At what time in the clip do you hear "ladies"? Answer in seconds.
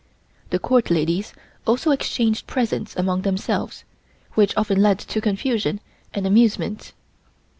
0.89-1.31